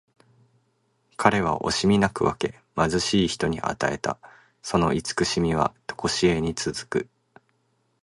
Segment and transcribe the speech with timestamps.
[1.15, 4.17] 彼は惜しみなく分け、貧しい人に与えた。
[4.63, 7.07] その慈しみはとこしえに続く。